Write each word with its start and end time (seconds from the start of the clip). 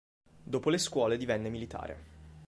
Dopo 0.41 0.71
le 0.71 0.79
scuole 0.79 1.15
divenne 1.15 1.49
militare. 1.51 1.95